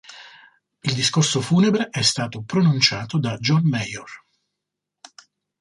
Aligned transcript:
Il 0.81 0.95
discorso 0.95 1.41
funebre 1.41 1.89
è 1.91 2.01
stato 2.01 2.41
pronunciato 2.41 3.19
da 3.19 3.37
John 3.37 3.61
Major. 3.69 4.09